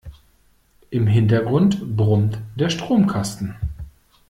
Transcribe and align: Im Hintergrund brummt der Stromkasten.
Im 0.89 1.05
Hintergrund 1.05 1.95
brummt 1.95 2.41
der 2.55 2.71
Stromkasten. 2.71 3.55